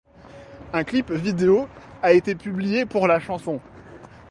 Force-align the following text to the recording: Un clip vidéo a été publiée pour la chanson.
Un 0.73 0.83
clip 0.83 1.11
vidéo 1.11 1.67
a 2.01 2.13
été 2.13 2.33
publiée 2.33 2.87
pour 2.87 3.05
la 3.07 3.19
chanson. 3.19 3.61